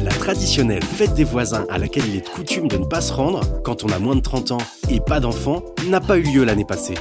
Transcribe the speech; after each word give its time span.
La 0.00 0.12
traditionnelle 0.12 0.82
fête 0.82 1.14
des 1.14 1.24
voisins 1.24 1.66
à 1.68 1.78
laquelle 1.78 2.04
il 2.08 2.16
est 2.16 2.28
coutume 2.28 2.68
de 2.68 2.76
ne 2.76 2.84
pas 2.84 3.00
se 3.00 3.12
rendre 3.12 3.40
quand 3.64 3.84
on 3.84 3.88
a 3.88 3.98
moins 3.98 4.14
de 4.14 4.20
30 4.20 4.52
ans 4.52 4.58
et 4.88 5.00
pas 5.00 5.18
d'enfants 5.18 5.62
n'a 5.88 6.00
pas 6.00 6.18
eu 6.18 6.22
lieu 6.22 6.44
l'année 6.44 6.64
passée. 6.64 6.94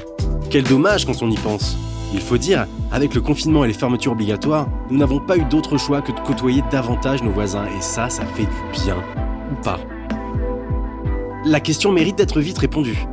Quel 0.49 0.63
dommage 0.63 1.05
quand 1.05 1.21
on 1.21 1.29
y 1.29 1.37
pense. 1.37 1.77
Il 2.13 2.21
faut 2.21 2.37
dire, 2.37 2.65
avec 2.91 3.13
le 3.13 3.21
confinement 3.21 3.63
et 3.65 3.67
les 3.67 3.73
fermetures 3.73 4.13
obligatoires, 4.13 4.67
nous 4.89 4.97
n'avons 4.97 5.19
pas 5.19 5.37
eu 5.37 5.45
d'autre 5.45 5.77
choix 5.77 6.01
que 6.01 6.11
de 6.11 6.19
côtoyer 6.21 6.63
davantage 6.71 7.21
nos 7.21 7.31
voisins 7.31 7.65
et 7.65 7.81
ça, 7.81 8.09
ça 8.09 8.25
fait 8.25 8.45
du 8.45 8.83
bien. 8.83 8.97
Ou 9.51 9.61
pas. 9.61 9.79
La 11.45 11.59
question 11.59 11.91
mérite 11.91 12.17
d'être 12.17 12.39
vite 12.39 12.57
répondue. 12.57 13.05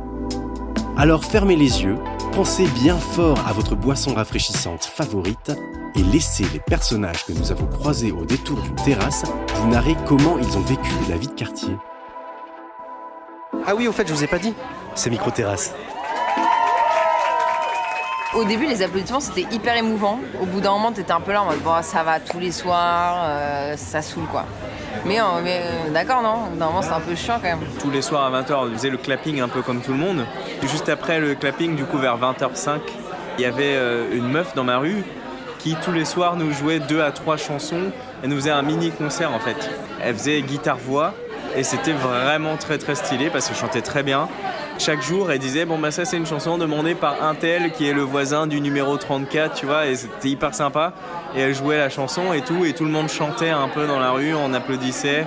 Alors 0.97 1.25
fermez 1.25 1.57
les 1.57 1.83
yeux, 1.83 1.97
pensez 2.31 2.65
bien 2.67 2.95
fort 2.97 3.37
à 3.45 3.51
votre 3.51 3.75
boisson 3.75 4.13
rafraîchissante 4.13 4.85
favorite 4.85 5.51
et 5.93 6.03
laissez 6.03 6.45
les 6.53 6.59
personnages 6.59 7.25
que 7.25 7.33
nous 7.33 7.51
avons 7.51 7.67
croisés 7.67 8.13
au 8.13 8.23
détour 8.23 8.61
d'une 8.61 8.75
terrasse 8.75 9.25
vous 9.55 9.67
narrer 9.67 9.97
comment 10.07 10.37
ils 10.37 10.57
ont 10.57 10.61
vécu 10.61 10.91
la 11.09 11.17
vie 11.17 11.27
de 11.27 11.33
quartier. 11.33 11.75
Ah 13.67 13.75
oui, 13.75 13.89
au 13.89 13.91
fait, 13.91 14.07
je 14.07 14.13
vous 14.13 14.23
ai 14.23 14.27
pas 14.27 14.39
dit, 14.39 14.53
c'est 14.95 15.09
micro-terrasse. 15.09 15.73
Au 18.35 18.43
début, 18.43 18.65
les 18.65 18.81
applaudissements, 18.81 19.21
c'était 19.21 19.45
hyper 19.49 19.77
émouvant. 19.77 20.19
Au 20.41 20.45
bout 20.45 20.59
d'un 20.59 20.71
moment, 20.71 20.91
t'étais 20.91 21.13
un 21.13 21.21
peu 21.21 21.31
là 21.31 21.43
en 21.43 21.45
mode, 21.45 21.83
ça 21.83 22.03
va 22.03 22.19
tous 22.19 22.37
les 22.37 22.51
soirs, 22.51 23.15
euh, 23.23 23.77
ça 23.77 24.01
saoule 24.01 24.25
quoi. 24.25 24.43
Mais, 25.05 25.21
euh, 25.21 25.23
euh, 25.45 25.89
d'accord, 25.93 26.21
non 26.21 26.47
Au 26.47 26.49
bout 26.49 26.57
d'un 26.57 26.65
moment, 26.65 26.81
c'est 26.81 26.91
un 26.91 26.99
peu 26.99 27.15
chiant 27.15 27.35
quand 27.35 27.47
même. 27.47 27.61
Tous 27.79 27.89
les 27.89 28.01
soirs 28.01 28.25
à 28.25 28.41
20h, 28.41 28.55
on 28.55 28.73
faisait 28.73 28.89
le 28.89 28.97
clapping 28.97 29.39
un 29.39 29.47
peu 29.47 29.61
comme 29.61 29.79
tout 29.79 29.93
le 29.93 29.97
monde. 29.97 30.25
Et 30.61 30.67
juste 30.67 30.89
après 30.89 31.21
le 31.21 31.35
clapping, 31.35 31.77
du 31.77 31.85
coup, 31.85 31.97
vers 31.97 32.17
20h05, 32.19 32.79
il 33.37 33.41
y 33.41 33.45
avait 33.45 33.77
une 34.11 34.27
meuf 34.29 34.53
dans 34.53 34.65
ma 34.65 34.79
rue 34.79 35.03
qui, 35.59 35.75
tous 35.75 35.93
les 35.93 36.05
soirs, 36.05 36.35
nous 36.35 36.51
jouait 36.51 36.79
deux 36.79 37.01
à 37.01 37.11
trois 37.11 37.37
chansons. 37.37 37.91
Elle 38.21 38.29
nous 38.29 38.35
faisait 38.35 38.51
un 38.51 38.61
mini 38.63 38.91
concert 38.91 39.31
en 39.33 39.39
fait. 39.39 39.69
Elle 40.01 40.13
faisait 40.13 40.41
guitare-voix 40.41 41.13
et 41.55 41.63
c'était 41.63 41.93
vraiment 41.93 42.57
très 42.57 42.77
très 42.77 42.95
stylé 42.95 43.29
parce 43.29 43.47
qu'elle 43.47 43.57
chantait 43.57 43.81
très 43.81 44.03
bien. 44.03 44.27
Chaque 44.77 45.01
jour, 45.01 45.31
elle 45.31 45.39
disait 45.39 45.65
Bon, 45.65 45.77
bah, 45.77 45.91
ça, 45.91 46.05
c'est 46.05 46.17
une 46.17 46.25
chanson 46.25 46.57
demandée 46.57 46.95
par 46.95 47.23
un 47.23 47.33
tel 47.33 47.71
qui 47.71 47.87
est 47.87 47.93
le 47.93 48.01
voisin 48.01 48.45
du 48.45 48.59
numéro 48.59 48.97
34, 48.97 49.53
tu 49.53 49.65
vois, 49.65 49.87
et 49.87 49.95
c'était 49.95 50.29
hyper 50.29 50.53
sympa. 50.53 50.93
Et 51.35 51.41
elle 51.41 51.55
jouait 51.55 51.77
la 51.77 51.89
chanson 51.89 52.33
et 52.33 52.41
tout, 52.41 52.65
et 52.65 52.73
tout 52.73 52.83
le 52.83 52.91
monde 52.91 53.09
chantait 53.09 53.49
un 53.49 53.69
peu 53.69 53.87
dans 53.87 53.99
la 53.99 54.11
rue, 54.11 54.35
on 54.35 54.53
applaudissait. 54.53 55.25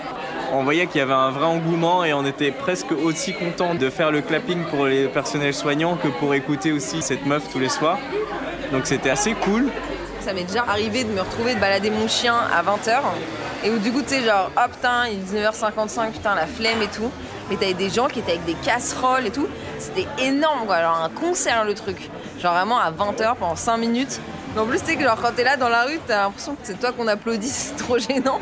On 0.53 0.65
voyait 0.65 0.87
qu'il 0.87 0.99
y 0.99 1.03
avait 1.03 1.13
un 1.13 1.31
vrai 1.31 1.45
engouement 1.45 2.05
et 2.05 2.15
on 2.15 2.25
était 2.25 2.51
presque 2.51 2.93
aussi 2.93 3.35
content 3.35 3.75
de 3.75 3.91
faire 3.91 4.11
le 4.11 4.23
clapping 4.23 4.65
pour 4.65 4.87
les 4.87 5.07
personnels 5.07 5.53
soignants 5.53 5.97
que 5.97 6.09
pour 6.09 6.33
écouter 6.35 6.73
aussi 6.73 7.03
cette 7.03 7.27
meuf 7.27 7.51
tous 7.53 7.59
les 7.59 7.69
soirs. 7.69 7.99
Donc 8.73 8.87
c'était 8.87 9.11
assez 9.11 9.35
cool. 9.35 9.69
Ça 10.21 10.33
m'est 10.33 10.45
déjà 10.45 10.65
arrivé 10.67 11.05
de 11.05 11.11
me 11.11 11.21
retrouver 11.21 11.55
de 11.55 11.61
balader 11.61 11.91
mon 11.91 12.09
chien 12.09 12.35
à 12.35 12.63
20h. 12.63 12.99
Et 13.65 13.71
où 13.71 13.79
du 13.79 13.93
coup, 13.93 14.03
tu 14.03 14.09
sais, 14.09 14.23
genre, 14.23 14.51
oh 14.57 14.69
putain, 14.71 15.09
il 15.09 15.19
est 15.19 15.43
19h55, 15.43 16.13
putain, 16.13 16.35
la 16.35 16.47
flemme 16.47 16.81
et 16.81 16.87
tout. 16.87 17.11
Mais 17.51 17.57
t'avais 17.57 17.75
des 17.75 17.91
gens 17.91 18.09
qui 18.09 18.21
étaient 18.21 18.33
avec 18.33 18.45
des 18.45 18.55
casseroles 18.55 19.27
et 19.27 19.31
tout. 19.31 19.47
C'était 19.79 20.07
énorme, 20.23 20.67
quoi. 20.67 20.81
Genre 20.83 21.01
un 21.03 21.09
concert, 21.09 21.65
le 21.65 21.75
truc. 21.75 22.11
Genre 22.41 22.55
vraiment 22.55 22.79
à 22.79 22.91
20h 22.91 23.37
pendant 23.37 23.57
5 23.57 23.77
minutes. 23.79 24.21
Mais 24.55 24.61
en 24.61 24.67
plus, 24.67 24.83
tu 24.83 24.97
que 24.97 25.03
genre, 25.03 25.19
quand 25.21 25.33
t'es 25.35 25.45
là 25.45 25.57
dans 25.57 25.69
la 25.69 25.85
rue, 25.85 25.99
t'as 26.07 26.25
l'impression 26.25 26.55
que 26.55 26.61
c'est 26.63 26.79
toi 26.81 26.93
qu'on 26.93 27.07
applaudit. 27.07 27.49
C'est 27.49 27.77
trop 27.77 27.99
gênant. 27.99 28.41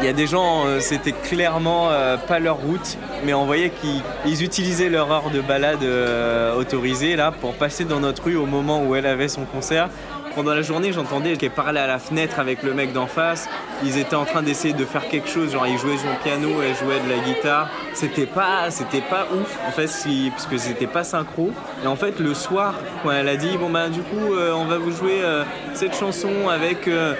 Il 0.00 0.06
y 0.06 0.08
a 0.08 0.12
des 0.12 0.26
gens, 0.26 0.66
euh, 0.66 0.80
c'était 0.80 1.12
clairement 1.12 1.90
euh, 1.90 2.16
pas 2.16 2.38
leur 2.38 2.56
route, 2.56 2.98
mais 3.24 3.34
on 3.34 3.46
voyait 3.46 3.70
qu'ils 3.70 4.02
ils 4.26 4.42
utilisaient 4.42 4.88
leur 4.88 5.10
heure 5.12 5.30
de 5.30 5.40
balade 5.40 5.82
euh, 5.82 6.54
autorisée 6.56 7.14
là 7.16 7.30
pour 7.30 7.54
passer 7.54 7.84
dans 7.84 8.00
notre 8.00 8.24
rue 8.24 8.36
au 8.36 8.46
moment 8.46 8.82
où 8.82 8.96
elle 8.96 9.06
avait 9.06 9.28
son 9.28 9.44
concert. 9.44 9.88
Pendant 10.34 10.54
la 10.54 10.62
journée, 10.62 10.92
j'entendais 10.92 11.36
qu'elle 11.36 11.50
parlait 11.50 11.80
à 11.80 11.86
la 11.86 11.98
fenêtre 11.98 12.38
avec 12.40 12.62
le 12.62 12.72
mec 12.72 12.92
d'en 12.92 13.06
face. 13.06 13.48
Ils 13.84 13.98
étaient 13.98 14.16
en 14.16 14.24
train 14.24 14.42
d'essayer 14.42 14.72
de 14.72 14.84
faire 14.86 15.06
quelque 15.08 15.28
chose, 15.28 15.52
genre 15.52 15.66
ils 15.66 15.76
jouaient 15.78 15.98
son 15.98 16.14
piano, 16.22 16.48
elle 16.62 16.74
jouait 16.74 17.00
de 17.00 17.08
la 17.10 17.18
guitare. 17.22 17.68
C'était 17.92 18.24
pas, 18.26 18.70
c'était 18.70 19.02
pas 19.02 19.26
ouf 19.34 19.58
en 19.68 19.72
fait, 19.72 19.88
si, 19.88 20.30
parce 20.30 20.46
que 20.46 20.56
c'était 20.56 20.86
pas 20.86 21.04
synchro. 21.04 21.50
Et 21.84 21.86
en 21.86 21.96
fait, 21.96 22.18
le 22.18 22.32
soir, 22.32 22.74
quand 23.02 23.10
elle 23.10 23.28
a 23.28 23.36
dit 23.36 23.58
bon 23.58 23.68
bah 23.68 23.88
du 23.90 24.00
coup, 24.00 24.32
euh, 24.32 24.52
on 24.54 24.64
va 24.64 24.78
vous 24.78 24.90
jouer 24.92 25.20
euh, 25.22 25.44
cette 25.74 25.94
chanson 25.96 26.48
avec 26.48 26.88
euh, 26.88 27.14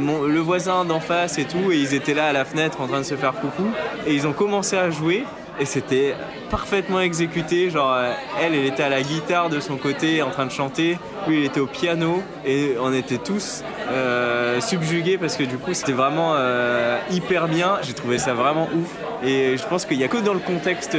mon- 0.00 0.22
le 0.24 0.40
voisin 0.40 0.84
d'en 0.84 1.00
face 1.00 1.38
et 1.38 1.44
tout, 1.44 1.70
et 1.70 1.76
ils 1.76 1.94
étaient 1.94 2.14
là 2.14 2.26
à 2.26 2.32
la 2.32 2.44
fenêtre 2.44 2.80
en 2.80 2.88
train 2.88 2.98
de 2.98 3.04
se 3.06 3.14
faire 3.14 3.34
coucou, 3.34 3.70
et 4.06 4.14
ils 4.14 4.26
ont 4.26 4.32
commencé 4.32 4.76
à 4.76 4.90
jouer. 4.90 5.24
Et 5.60 5.64
c'était 5.64 6.14
parfaitement 6.50 7.00
exécuté, 7.00 7.70
genre 7.70 7.92
euh, 7.92 8.12
elle, 8.40 8.54
elle 8.54 8.64
était 8.64 8.82
à 8.82 8.88
la 8.88 9.02
guitare 9.02 9.50
de 9.50 9.60
son 9.60 9.76
côté 9.76 10.22
en 10.22 10.30
train 10.30 10.46
de 10.46 10.50
chanter, 10.50 10.98
lui 11.26 11.40
il 11.40 11.44
était 11.44 11.60
au 11.60 11.66
piano 11.66 12.22
et 12.44 12.74
on 12.80 12.92
était 12.92 13.18
tous 13.18 13.62
euh, 13.90 14.60
subjugués 14.60 15.18
parce 15.18 15.36
que 15.36 15.44
du 15.44 15.58
coup 15.58 15.74
c'était 15.74 15.92
vraiment 15.92 16.34
euh, 16.36 16.98
hyper 17.10 17.48
bien, 17.48 17.78
j'ai 17.82 17.92
trouvé 17.92 18.18
ça 18.18 18.34
vraiment 18.34 18.68
ouf. 18.74 18.88
Et 19.24 19.56
je 19.56 19.64
pense 19.66 19.84
qu'il 19.84 19.98
n'y 19.98 20.04
a 20.04 20.08
que 20.08 20.16
dans 20.16 20.34
le 20.34 20.40
contexte 20.40 20.96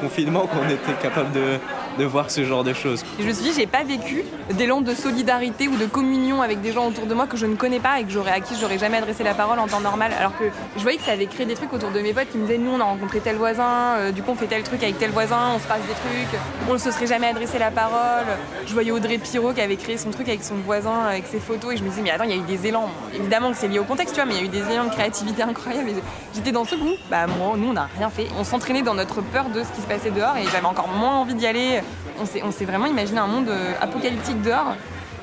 confinement 0.00 0.46
qu'on 0.46 0.68
était 0.68 1.00
capable 1.02 1.32
de, 1.32 1.58
de 1.98 2.04
voir 2.04 2.30
ce 2.30 2.44
genre 2.44 2.64
de 2.64 2.72
choses. 2.72 3.04
Je 3.18 3.24
me 3.24 3.32
suis 3.32 3.44
dit, 3.44 3.52
j'ai 3.56 3.66
pas 3.66 3.84
vécu 3.84 4.24
d'élan 4.50 4.80
de 4.80 4.94
solidarité 4.94 5.68
ou 5.68 5.76
de 5.76 5.86
communion 5.86 6.42
avec 6.42 6.60
des 6.60 6.72
gens 6.72 6.86
autour 6.86 7.06
de 7.06 7.14
moi 7.14 7.26
que 7.26 7.36
je 7.36 7.46
ne 7.46 7.56
connais 7.56 7.80
pas 7.80 8.00
et 8.00 8.04
que 8.04 8.10
j'aurais 8.10 8.32
à 8.32 8.40
qui 8.40 8.54
j'aurais 8.60 8.78
jamais 8.78 8.98
adressé 8.98 9.24
la 9.24 9.34
parole 9.34 9.58
en 9.58 9.66
temps 9.66 9.80
normal. 9.80 10.12
Alors 10.18 10.36
que 10.36 10.44
je 10.76 10.82
voyais 10.82 10.98
que 10.98 11.04
ça 11.04 11.12
avait 11.12 11.26
créé 11.26 11.46
des 11.46 11.54
trucs 11.54 11.72
autour 11.72 11.90
de 11.90 12.00
mes 12.00 12.12
potes 12.12 12.30
qui 12.30 12.38
me 12.38 12.46
disaient, 12.46 12.58
nous 12.58 12.72
on 12.72 12.80
a 12.80 12.84
rencontré 12.84 13.20
tel 13.20 13.36
voisin, 13.36 13.96
euh, 13.96 14.12
du 14.12 14.22
coup 14.22 14.32
on 14.32 14.34
fait 14.34 14.46
tel 14.46 14.62
truc 14.62 14.82
avec 14.82 14.98
tel 14.98 15.10
voisin, 15.10 15.52
on 15.54 15.58
se 15.58 15.66
passe 15.66 15.80
des 15.80 15.94
trucs, 15.94 16.40
on 16.68 16.74
ne 16.74 16.78
se 16.78 16.90
serait 16.90 17.06
jamais 17.06 17.28
adressé 17.28 17.58
la 17.58 17.70
parole. 17.70 18.26
Je 18.66 18.72
voyais 18.72 18.90
Audrey 18.90 19.18
Pirot 19.18 19.52
qui 19.52 19.60
avait 19.60 19.76
créé 19.76 19.96
son 19.98 20.10
truc 20.10 20.28
avec 20.28 20.42
son 20.42 20.56
voisin, 20.56 21.04
avec 21.08 21.26
ses 21.26 21.40
photos, 21.40 21.74
et 21.74 21.76
je 21.76 21.82
me 21.82 21.88
disais, 21.88 22.02
mais 22.02 22.10
attends, 22.10 22.24
il 22.24 22.30
y 22.30 22.34
a 22.34 22.36
eu 22.36 22.40
des 22.46 22.66
élans. 22.66 22.90
Évidemment 23.14 23.50
que 23.50 23.56
c'est 23.56 23.68
lié 23.68 23.78
au 23.78 23.84
contexte, 23.84 24.14
tu 24.14 24.20
vois, 24.20 24.26
mais 24.26 24.34
il 24.34 24.40
y 24.40 24.42
a 24.42 24.44
eu 24.44 24.48
des 24.48 24.72
élans 24.72 24.84
de 24.84 24.90
créativité 24.90 25.42
incroyables. 25.42 25.90
J'étais 26.34 26.52
dans 26.52 26.64
ce 26.64 26.74
où, 26.74 26.94
bah 27.10 27.26
moi, 27.26 27.54
nous 27.56 27.68
on 27.68 27.72
n'a 27.72 27.88
rien 27.98 28.10
fait. 28.10 28.26
On 28.38 28.44
s'entraînait 28.44 28.82
dans 28.82 28.94
notre 28.94 29.20
peur 29.20 29.46
de 29.48 29.62
ce 29.62 29.68
qui 29.72 29.80
se 29.80 29.86
passait 29.86 30.10
dehors 30.10 30.36
et 30.36 30.44
j'avais 30.52 30.66
encore 30.66 30.88
moins 30.88 31.16
envie 31.16 31.34
d'y 31.34 31.46
aller. 31.46 31.80
On 32.20 32.50
s'est, 32.50 32.64
vraiment 32.64 32.86
imaginé 32.86 33.18
un 33.18 33.26
monde 33.26 33.48
euh, 33.48 33.72
apocalyptique 33.80 34.42
dehors. 34.42 34.74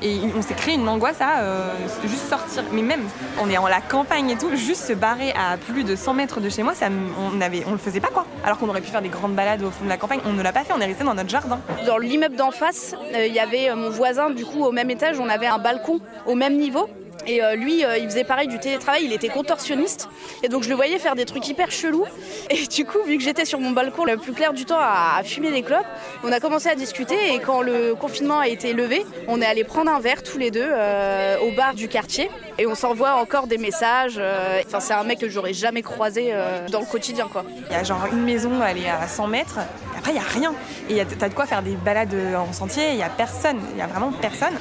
Et 0.02 0.18
on 0.36 0.42
s'est 0.42 0.54
créé 0.54 0.74
une 0.74 0.86
angoisse 0.88 1.20
à 1.20 1.40
euh, 1.40 1.72
juste 2.02 2.28
sortir. 2.28 2.62
Mais 2.72 2.82
même, 2.82 3.02
on 3.40 3.48
est 3.48 3.56
en 3.56 3.66
la 3.66 3.80
campagne 3.80 4.30
et 4.30 4.36
tout, 4.36 4.54
juste 4.54 4.84
se 4.84 4.92
barrer 4.92 5.32
à 5.32 5.56
plus 5.56 5.82
de 5.82 5.96
100 5.96 6.14
mètres 6.14 6.40
de 6.40 6.48
chez 6.50 6.62
moi, 6.62 6.74
on, 7.18 7.40
avait, 7.40 7.64
on 7.66 7.72
le 7.72 7.78
faisait 7.78 8.00
pas 8.00 8.08
quoi. 8.08 8.26
Alors 8.44 8.58
qu'on 8.58 8.68
aurait 8.68 8.82
pu 8.82 8.90
faire 8.90 9.02
des 9.02 9.08
grandes 9.08 9.34
balades 9.34 9.62
au 9.62 9.70
fond 9.70 9.84
de 9.84 9.88
la 9.88 9.96
campagne, 9.96 10.20
on 10.26 10.32
ne 10.32 10.42
l'a 10.42 10.52
pas 10.52 10.64
fait, 10.64 10.74
on 10.76 10.80
est 10.80 10.86
resté 10.86 11.04
dans 11.04 11.14
notre 11.14 11.30
jardin. 11.30 11.58
Dans 11.86 11.96
l'immeuble 11.96 12.36
d'en 12.36 12.50
face, 12.50 12.94
euh, 13.14 13.26
il 13.26 13.32
y 13.32 13.40
avait 13.40 13.74
mon 13.74 13.88
voisin, 13.88 14.30
du 14.30 14.44
coup, 14.44 14.64
au 14.64 14.72
même 14.72 14.90
étage, 14.90 15.18
on 15.18 15.28
avait 15.28 15.46
un 15.46 15.58
balcon 15.58 16.00
au 16.26 16.34
même 16.34 16.58
niveau. 16.58 16.88
Et 17.26 17.42
euh, 17.42 17.54
lui, 17.54 17.84
euh, 17.84 17.96
il 17.98 18.08
faisait 18.08 18.24
pareil 18.24 18.48
du 18.48 18.58
télétravail, 18.58 19.04
il 19.04 19.12
était 19.12 19.28
contorsionniste. 19.28 20.08
Et 20.42 20.48
donc 20.48 20.62
je 20.62 20.68
le 20.68 20.74
voyais 20.74 20.98
faire 20.98 21.14
des 21.14 21.24
trucs 21.24 21.46
hyper 21.48 21.70
chelous. 21.70 22.06
Et 22.50 22.66
du 22.66 22.84
coup, 22.84 22.98
vu 23.06 23.16
que 23.16 23.22
j'étais 23.22 23.44
sur 23.44 23.60
mon 23.60 23.70
balcon 23.70 24.04
le 24.04 24.16
plus 24.16 24.32
clair 24.32 24.52
du 24.52 24.64
temps 24.64 24.78
à, 24.78 25.22
fumer 25.24 25.50
des 25.50 25.62
clopes, 25.62 25.86
on 26.22 26.32
a 26.32 26.40
commencé 26.40 26.68
à 26.68 26.74
discuter. 26.74 27.34
Et 27.34 27.38
quand 27.38 27.62
le 27.62 27.94
confinement 27.94 28.38
a 28.38 28.48
été 28.48 28.72
levé, 28.72 29.04
on 29.28 29.40
est 29.40 29.46
allé 29.46 29.64
prendre 29.64 29.90
un 29.90 30.00
verre 30.00 30.22
tous 30.22 30.38
les 30.38 30.50
deux 30.50 30.66
euh, 30.66 31.38
au 31.40 31.52
bar 31.52 31.74
du 31.74 31.88
quartier. 31.88 32.30
Et 32.58 32.66
on 32.66 32.74
s'envoie 32.74 33.14
encore 33.14 33.46
des 33.46 33.58
messages. 33.58 34.20
Enfin, 34.66 34.80
c'est 34.80 34.94
un 34.94 35.02
mec 35.04 35.18
que 35.18 35.28
j'aurais 35.28 35.54
jamais 35.54 35.82
croisé 35.82 36.32
dans 36.70 36.80
le 36.80 36.86
quotidien, 36.86 37.28
quoi. 37.30 37.44
Il 37.68 37.72
y 37.72 37.74
a 37.76 37.82
genre 37.82 38.06
une 38.12 38.22
maison, 38.22 38.50
elle 38.64 38.78
est 38.78 38.88
à 38.88 39.08
100 39.08 39.26
mètres, 39.26 39.58
et 39.58 39.98
après 39.98 40.12
il 40.12 40.16
y 40.16 40.20
a 40.20 40.22
rien. 40.22 40.54
Et 40.88 41.04
t'as 41.18 41.28
de 41.28 41.34
quoi 41.34 41.46
faire 41.46 41.62
des 41.62 41.74
balades 41.74 42.14
en 42.36 42.52
sentier, 42.52 42.90
il 42.90 42.96
y 42.96 43.02
a 43.02 43.08
personne, 43.08 43.58
il 43.72 43.78
y 43.78 43.82
a 43.82 43.88
vraiment 43.88 44.12
personne. 44.12 44.54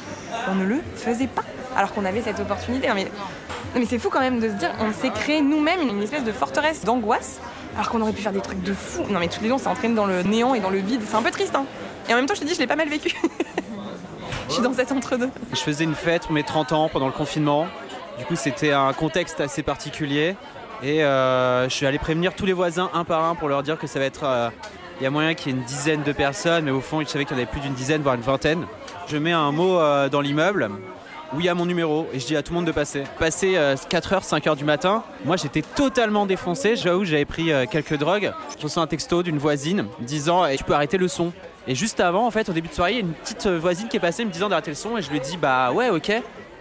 On 0.50 0.56
ne 0.56 0.66
le 0.66 0.82
faisait 0.96 1.28
pas, 1.28 1.44
alors 1.76 1.94
qu'on 1.94 2.06
avait 2.06 2.22
cette 2.22 2.40
opportunité. 2.40 2.88
Non, 2.88 2.96
mais, 2.96 3.86
c'est 3.86 4.00
fou 4.00 4.10
quand 4.10 4.20
même 4.20 4.40
de 4.40 4.50
se 4.50 4.54
dire, 4.54 4.72
on 4.80 4.92
s'est 4.94 5.10
créé 5.10 5.42
nous-mêmes 5.42 5.82
une 5.82 6.02
espèce 6.02 6.24
de 6.24 6.32
forteresse 6.32 6.84
d'angoisse, 6.86 7.40
alors 7.76 7.90
qu'on 7.90 8.02
aurait 8.02 8.14
pu 8.14 8.22
faire 8.22 8.32
des 8.32 8.42
trucs 8.42 8.62
de 8.62 8.74
fou. 8.74 9.04
Non 9.10 9.20
mais 9.20 9.28
tous 9.28 9.42
les 9.42 9.48
deux 9.48 9.54
on 9.56 9.58
s'est 9.58 9.90
dans 9.90 10.06
le 10.06 10.22
néant 10.24 10.54
et 10.54 10.60
dans 10.60 10.70
le 10.70 10.78
vide, 10.80 11.02
c'est 11.08 11.16
un 11.16 11.22
peu 11.24 11.32
triste. 11.32 11.56
Hein. 11.56 11.66
Et 12.08 12.14
en 12.14 12.18
même 12.18 12.26
temps 12.26 12.36
je 12.36 12.42
te 12.42 12.46
dis, 12.46 12.54
je 12.54 12.60
l'ai 12.60 12.68
pas 12.68 12.76
mal 12.76 12.88
vécu. 12.90 13.16
je 14.48 14.54
suis 14.54 14.62
dans 14.62 14.74
cet 14.74 14.92
entre-deux. 14.92 15.30
Je 15.52 15.60
faisais 15.60 15.84
une 15.84 15.96
fête 15.96 16.24
pour 16.24 16.34
mes 16.34 16.44
30 16.44 16.72
ans 16.74 16.90
pendant 16.92 17.08
le 17.08 17.12
confinement. 17.14 17.68
Du 18.20 18.26
coup, 18.26 18.36
c'était 18.36 18.72
un 18.72 18.94
contexte 18.94 19.42
assez 19.42 19.64
particulier. 19.64 20.36
Et 20.84 21.04
euh, 21.04 21.68
je 21.68 21.74
suis 21.74 21.88
allé 21.88 21.98
prévenir 21.98 22.36
tous 22.36 22.46
les 22.46 22.54
voisins 22.54 22.92
un 22.94 23.06
par 23.06 23.24
un 23.24 23.34
pour 23.36 23.48
leur 23.48 23.64
dire 23.64 23.80
que 23.80 23.88
ça 23.88 23.98
va 24.00 24.06
être. 24.06 24.24
euh, 24.26 24.50
Il 25.00 25.04
y 25.04 25.08
a 25.08 25.10
moyen 25.10 25.34
qu'il 25.34 25.52
y 25.52 25.56
ait 25.56 25.58
une 25.58 25.66
dizaine 25.66 26.04
de 26.04 26.12
personnes, 26.12 26.66
mais 26.66 26.72
au 26.72 26.82
fond, 26.82 27.02
je 27.02 27.06
savais 27.08 27.26
qu'il 27.26 27.36
y 27.36 27.40
en 27.40 27.42
avait 27.42 27.52
plus 27.52 27.62
d'une 27.62 27.74
dizaine, 27.74 28.02
voire 28.04 28.14
une 28.16 28.22
vingtaine. 28.22 28.66
Je 29.08 29.18
mets 29.18 29.32
un 29.32 29.52
mot 29.52 29.80
euh, 29.80 30.10
dans 30.10 30.22
l'immeuble 30.22 30.70
où 31.36 31.40
il 31.40 31.46
y 31.46 31.50
a 31.50 31.56
mon 31.56 31.66
numéro 31.66 32.08
et 32.14 32.20
je 32.20 32.26
dis 32.26 32.36
à 32.36 32.44
tout 32.44 32.52
le 32.54 32.58
monde 32.58 32.68
de 32.68 32.72
passer. 32.72 33.04
Passer 33.20 33.54
4h, 33.54 34.28
5h 34.28 34.56
du 34.56 34.64
matin, 34.64 35.04
moi 35.26 35.36
j'étais 35.36 35.62
totalement 35.62 36.26
défoncé, 36.26 36.76
j'avoue 36.76 37.06
j'avais 37.06 37.26
pris 37.26 37.52
euh, 37.52 37.66
quelques 37.70 37.98
drogues. 37.98 38.34
Je 38.58 38.64
reçois 38.64 38.84
un 38.84 38.88
texto 38.88 39.24
d'une 39.24 39.38
voisine 39.38 39.86
disant 40.00 40.46
eh, 40.46 40.58
tu 40.58 40.64
peux 40.64 40.74
arrêter 40.74 40.98
le 40.98 41.08
son. 41.08 41.32
Et 41.68 41.76
juste 41.76 42.00
avant, 42.02 42.28
en 42.28 42.32
fait, 42.32 42.50
au 42.50 42.54
début 42.54 42.68
de 42.68 42.74
soirée, 42.74 43.00
une 43.00 43.14
petite 43.14 43.46
euh, 43.46 43.58
voisine 43.58 43.88
qui 43.88 43.98
est 43.98 44.02
passée 44.02 44.26
me 44.26 44.32
disant 44.32 44.50
d'arrêter 44.50 44.72
le 44.72 44.76
son 44.76 44.98
et 44.98 45.02
je 45.02 45.10
lui 45.10 45.20
dis 45.20 45.38
bah 45.38 45.72
ouais 45.72 45.90
ok. 45.90 46.12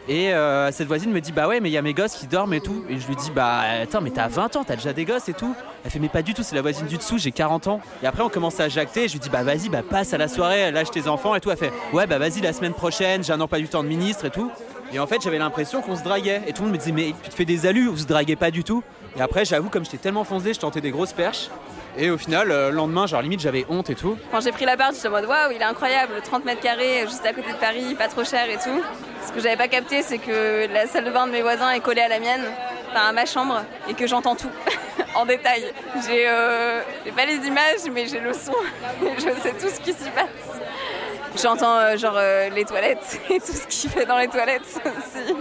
Et 0.09 0.33
euh, 0.33 0.73
cette 0.73 0.89
voisine 0.89 1.13
me 1.13 1.21
dit 1.21 1.31
bah 1.31 1.47
ouais 1.47 1.61
mais 1.61 1.71
il 1.71 1.73
y 1.73 1.79
a 1.79 1.83
mes 1.83 1.95
gosses 1.95 2.15
qui 2.15 2.27
dorment 2.27 2.55
et 2.55 2.61
tout. 2.61 2.85
Et 2.89 2.99
je 2.99 3.07
lui 3.07 3.15
dis 3.15 3.31
bah 3.31 3.61
attends 3.83 4.01
mais 4.01 4.11
t'as 4.11 4.29
20 4.29 4.57
ans 4.57 4.65
t'as 4.65 4.75
déjà 4.75 4.93
des 4.93 5.05
gosses 5.05 5.29
et 5.29 5.33
tout. 5.33 5.55
Elle 5.85 5.91
fait 5.91 6.01
mais 6.01 6.09
pas 6.09 6.23
du 6.23 6.35
tout 6.35 6.43
c'est 6.43 6.57
la 6.57 6.63
voisine 6.63 6.87
du 6.87 6.97
dessous 6.97 7.19
j'ai 7.19 7.31
40 7.31 7.69
ans. 7.69 7.81
Et 8.03 8.07
après 8.07 8.23
on 8.23 8.29
commence 8.29 8.59
à 8.59 8.69
jacter. 8.69 9.05
Et 9.05 9.09
je 9.09 9.13
lui 9.13 9.21
dis 9.21 9.31
bah 9.31 9.45
vas-y 9.45 9.69
bah 9.69 9.83
passe 9.89 10.13
à 10.13 10.19
la 10.19 10.27
soirée 10.27 10.73
lâche 10.73 10.91
tes 10.91 11.07
enfants 11.07 11.35
et 11.35 11.41
tout. 11.41 11.51
Elle 11.51 11.57
fait 11.57 11.73
ouais 11.93 12.07
bah 12.07 12.19
vas-y 12.19 12.41
la 12.41 12.53
semaine 12.53 12.75
prochaine 12.75 13.23
j'ai 13.23 13.33
un 13.33 13.41
emploi 13.41 13.59
du 13.59 13.69
temps 13.69 13.85
de 13.85 13.89
ministre 13.89 14.25
et 14.25 14.31
tout. 14.31 14.51
Et 14.93 14.99
en 14.99 15.07
fait 15.07 15.23
j'avais 15.23 15.39
l'impression 15.39 15.83
qu'on 15.83 15.97
se 15.97 16.03
draguait. 16.03 16.43
Et 16.49 16.53
tout 16.53 16.63
le 16.63 16.69
monde 16.69 16.77
me 16.77 16.79
disait 16.79 16.93
mais 16.93 17.15
tu 17.23 17.31
te 17.31 17.35
fais 17.35 17.45
des 17.45 17.67
alus 17.67 17.87
vous 17.87 17.99
se 17.99 18.07
draguez 18.07 18.37
pas 18.37 18.51
du 18.51 18.65
tout. 18.65 18.83
Et 19.17 19.21
après 19.21 19.45
j'avoue 19.45 19.69
comme 19.69 19.85
j'étais 19.85 19.99
tellement 19.99 20.25
foncé 20.25 20.53
je 20.53 20.59
tentais 20.59 20.81
des 20.81 20.91
grosses 20.91 21.13
perches 21.13 21.49
et 21.97 22.11
au 22.11 22.17
final, 22.17 22.51
euh, 22.51 22.71
le 22.71 22.77
lendemain, 22.77 23.07
genre 23.07 23.21
limite, 23.21 23.41
j'avais 23.41 23.67
honte 23.69 23.91
et 23.91 23.95
tout. 23.95 24.17
Quand 24.31 24.41
j'ai 24.41 24.53
pris 24.53 24.65
l'appart, 24.65 24.95
j'étais 24.95 25.09
en 25.09 25.11
mode 25.11 25.27
waouh, 25.27 25.53
il 25.55 25.61
est 25.61 25.65
incroyable, 25.65 26.15
30 26.25 26.45
mètres 26.45 26.61
carrés, 26.63 27.03
juste 27.03 27.25
à 27.27 27.33
côté 27.33 27.53
de 27.53 27.59
Paris, 27.59 27.95
pas 27.95 28.09
trop 28.09 28.25
cher 28.25 28.49
et 28.49 28.57
tout. 28.57 28.83
Ce 29.27 29.33
que 29.33 29.41
j'avais 29.41 29.57
pas 29.57 29.69
capté, 29.69 30.03
c'est 30.03 30.19
que 30.19 30.73
la 30.73 30.87
salle 30.87 31.05
de 31.05 31.11
bain 31.11 31.27
de 31.27 31.33
mes 31.33 31.43
voisins 31.43 31.71
est 31.71 31.81
collée 31.81 32.01
à 32.01 32.09
la 32.09 32.19
mienne, 32.19 32.45
enfin 32.91 33.09
à 33.09 33.13
ma 33.13 33.27
chambre, 33.27 33.63
et 33.89 33.95
que 33.95 34.07
j'entends 34.07 34.35
tout 34.35 34.51
en 35.15 35.27
détail. 35.27 35.65
J'ai 36.07 36.27
euh, 36.29 36.81
j'ai 37.05 37.13
pas 37.13 37.27
les 37.27 37.47
images, 37.47 37.85
mais 37.93 38.07
j'ai 38.07 38.21
le 38.21 38.33
son. 38.33 38.55
Je 39.17 39.43
sais 39.43 39.53
tout 39.53 39.69
ce 39.69 39.81
qui 39.81 39.93
s'y 39.93 40.09
passe. 40.11 41.41
J'entends 41.43 41.79
euh, 41.79 41.97
genre 41.97 42.19
les 42.55 42.65
toilettes 42.65 43.21
et 43.31 43.39
tout 43.39 43.53
ce 43.53 43.67
qu'il 43.67 43.91
fait 43.91 44.07
dans 44.07 44.19
les 44.19 44.29
toilettes 44.29 44.63
aussi. 44.63 45.35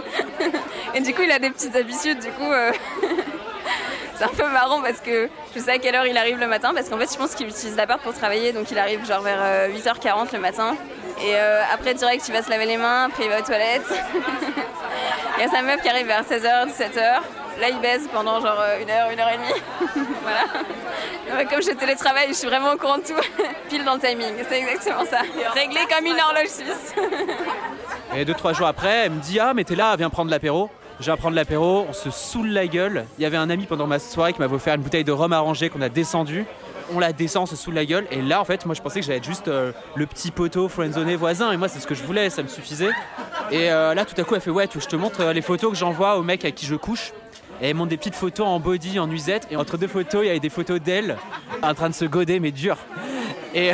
Et 0.94 1.00
du 1.00 1.14
coup, 1.14 1.22
il 1.22 1.30
a 1.30 1.38
des 1.38 1.50
petites 1.50 1.76
habitudes, 1.76 2.18
du 2.20 2.28
coup. 2.28 2.50
Euh, 4.22 4.26
C'est 4.34 4.42
un 4.42 4.46
peu 4.46 4.52
marrant 4.52 4.80
parce 4.82 5.00
que 5.00 5.28
je 5.54 5.60
sais 5.60 5.72
à 5.72 5.78
quelle 5.78 5.94
heure 5.94 6.06
il 6.06 6.16
arrive 6.16 6.38
le 6.38 6.46
matin 6.46 6.72
parce 6.74 6.88
qu'en 6.88 6.98
fait 6.98 7.12
je 7.12 7.18
pense 7.18 7.34
qu'il 7.34 7.48
utilise 7.48 7.76
l'appart 7.76 8.00
pour 8.00 8.14
travailler 8.14 8.52
donc 8.52 8.70
il 8.70 8.78
arrive 8.78 9.04
genre 9.06 9.20
vers 9.20 9.38
euh, 9.40 9.68
8h40 9.68 10.32
le 10.32 10.38
matin 10.38 10.76
et 11.20 11.34
euh, 11.34 11.62
après 11.72 11.94
direct 11.94 12.26
il 12.28 12.32
va 12.32 12.42
se 12.42 12.50
laver 12.50 12.66
les 12.66 12.76
mains, 12.76 13.04
après 13.04 13.24
il 13.24 13.30
va 13.30 13.40
aux 13.40 13.44
toilettes. 13.44 13.92
il 15.36 15.42
y 15.42 15.44
a 15.44 15.48
sa 15.48 15.62
meuf 15.62 15.80
qui 15.82 15.88
arrive 15.88 16.06
vers 16.06 16.22
16h, 16.22 16.68
17h. 16.68 17.20
Là 17.60 17.68
il 17.70 17.78
baise 17.80 18.08
pendant 18.12 18.40
genre 18.40 18.58
euh, 18.60 18.80
une 18.80 18.90
heure, 18.90 19.10
une 19.10 19.20
heure 19.20 19.28
et 19.28 19.36
demie. 19.36 20.06
voilà. 20.22 21.44
Comme 21.44 21.62
je 21.62 21.70
télétravaille, 21.70 22.28
je 22.28 22.34
suis 22.34 22.48
vraiment 22.48 22.72
au 22.72 22.76
courant 22.76 22.98
de 22.98 23.02
tout. 23.02 23.14
Pile 23.68 23.84
dans 23.84 23.94
le 23.94 24.00
timing, 24.00 24.34
c'est 24.48 24.58
exactement 24.58 25.04
ça. 25.04 25.20
Réglé 25.54 25.80
comme 25.88 26.06
une 26.06 26.20
horloge 26.20 26.48
suisse. 26.48 26.94
Et 28.14 28.24
deux, 28.24 28.34
trois 28.34 28.52
jours 28.52 28.66
après, 28.66 29.04
elle 29.04 29.12
me 29.12 29.20
dit 29.20 29.38
Ah, 29.38 29.52
mais 29.54 29.64
t'es 29.64 29.74
là, 29.74 29.94
viens 29.96 30.10
prendre 30.10 30.30
l'apéro. 30.30 30.70
Je 31.02 31.06
viens 31.06 31.16
prendre 31.16 31.34
l'apéro, 31.34 31.84
on 31.88 31.92
se 31.92 32.12
saoule 32.12 32.50
la 32.50 32.68
gueule. 32.68 33.06
Il 33.18 33.22
y 33.22 33.26
avait 33.26 33.36
un 33.36 33.50
ami 33.50 33.66
pendant 33.66 33.88
ma 33.88 33.98
soirée 33.98 34.32
qui 34.32 34.38
m'avait 34.38 34.54
offert 34.54 34.76
une 34.76 34.82
bouteille 34.82 35.02
de 35.02 35.10
rhum 35.10 35.32
arrangé 35.32 35.68
qu'on 35.68 35.82
a 35.82 35.88
descendu. 35.88 36.44
On 36.94 37.00
la 37.00 37.12
descend, 37.12 37.42
on 37.42 37.46
se 37.46 37.56
saoule 37.56 37.74
la 37.74 37.84
gueule. 37.84 38.06
Et 38.12 38.22
là, 38.22 38.40
en 38.40 38.44
fait, 38.44 38.64
moi, 38.66 38.76
je 38.76 38.82
pensais 38.82 39.00
que 39.00 39.06
j'allais 39.06 39.18
être 39.18 39.24
juste 39.24 39.48
euh, 39.48 39.72
le 39.96 40.06
petit 40.06 40.30
poteau 40.30 40.68
friendzoné 40.68 41.16
voisin. 41.16 41.50
Et 41.50 41.56
moi, 41.56 41.66
c'est 41.66 41.80
ce 41.80 41.88
que 41.88 41.96
je 41.96 42.04
voulais, 42.04 42.30
ça 42.30 42.44
me 42.44 42.48
suffisait. 42.48 42.90
Et 43.50 43.72
euh, 43.72 43.94
là, 43.94 44.04
tout 44.04 44.14
à 44.16 44.22
coup, 44.22 44.36
elle 44.36 44.40
fait 44.40 44.50
Ouais, 44.52 44.68
tu- 44.68 44.80
je 44.80 44.86
te 44.86 44.94
montre 44.94 45.22
euh, 45.22 45.32
les 45.32 45.42
photos 45.42 45.72
que 45.72 45.76
j'envoie 45.76 46.16
au 46.18 46.22
mec 46.22 46.44
à 46.44 46.52
qui 46.52 46.66
je 46.66 46.76
couche? 46.76 47.10
Et 47.60 47.70
elle 47.70 47.74
montre 47.74 47.90
des 47.90 47.96
petites 47.96 48.14
photos 48.14 48.46
en 48.46 48.60
body, 48.60 49.00
en 49.00 49.08
nuisette. 49.08 49.48
Et 49.50 49.56
entre 49.56 49.76
deux 49.78 49.88
photos, 49.88 50.22
il 50.22 50.26
y 50.28 50.30
avait 50.30 50.38
des 50.38 50.50
photos 50.50 50.80
d'elle 50.80 51.16
en 51.64 51.74
train 51.74 51.88
de 51.88 51.94
se 51.94 52.04
goder, 52.04 52.38
mais 52.38 52.52
dur. 52.52 52.76
Et, 53.56 53.72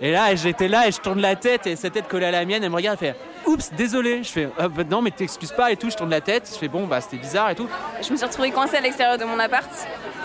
là, 0.00 0.34
j'étais 0.34 0.68
là 0.68 0.88
et 0.88 0.92
je 0.92 0.98
tourne 1.00 1.20
la 1.20 1.36
tête 1.36 1.66
et 1.66 1.76
sa 1.76 1.90
tête 1.90 2.08
collée 2.08 2.24
à 2.26 2.30
la 2.30 2.46
mienne. 2.46 2.64
Elle 2.64 2.70
me 2.70 2.76
regarde, 2.76 2.96
elle 3.02 3.12
fait 3.12 3.18
Oups, 3.46 3.72
désolé. 3.72 4.22
Je 4.22 4.30
fais 4.30 4.48
Ah, 4.58 4.68
bah, 4.68 4.84
Non, 4.88 5.02
mais 5.02 5.10
t'excuses 5.10 5.52
pas 5.52 5.70
et 5.72 5.76
tout. 5.76 5.90
Je 5.90 5.96
tourne 5.96 6.10
la 6.10 6.20
tête. 6.20 6.48
Je 6.52 6.58
fais 6.58 6.68
Bon, 6.68 6.86
bah 6.86 7.00
c'était 7.00 7.16
bizarre 7.16 7.50
et 7.50 7.54
tout. 7.54 7.68
Je 8.02 8.10
me 8.10 8.16
suis 8.16 8.26
retrouvée 8.26 8.50
coincée 8.50 8.76
à 8.76 8.80
l'extérieur 8.80 9.18
de 9.18 9.24
mon 9.24 9.38
appart 9.38 9.68